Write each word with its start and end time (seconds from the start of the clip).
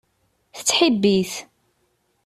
Tettḥibbi-t. 0.55 1.33